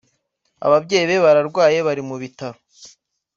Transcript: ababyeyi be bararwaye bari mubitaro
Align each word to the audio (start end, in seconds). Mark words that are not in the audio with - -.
ababyeyi 0.65 1.05
be 1.09 1.17
bararwaye 1.25 1.77
bari 1.87 2.01
mubitaro 2.09 2.57